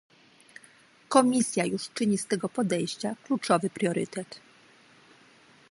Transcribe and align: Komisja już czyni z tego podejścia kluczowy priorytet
Komisja 1.09 1.65
już 1.65 1.89
czyni 1.93 2.17
z 2.17 2.25
tego 2.25 2.49
podejścia 2.49 3.15
kluczowy 3.23 3.69
priorytet 3.69 4.41